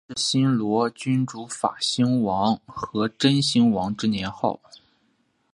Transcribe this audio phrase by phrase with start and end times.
[0.07, 4.59] 建元是新罗君主法兴王和真兴王之年号。